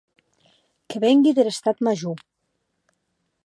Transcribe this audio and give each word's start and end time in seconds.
Que 0.93 1.03
vengui 1.03 1.35
der 1.41 1.47
Estat 1.51 1.85
Major. 1.91 2.27